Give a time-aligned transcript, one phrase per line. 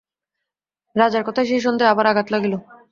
[0.95, 2.53] রাজার কথায় সেই সন্দেহে আবার আঘাত লাগিল।